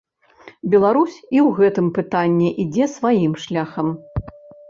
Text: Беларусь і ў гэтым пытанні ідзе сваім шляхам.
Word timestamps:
Беларусь 0.73 1.17
і 1.17 1.37
ў 1.41 1.49
гэтым 1.59 1.91
пытанні 1.97 2.49
ідзе 2.63 2.85
сваім 2.95 3.33
шляхам. 3.43 3.87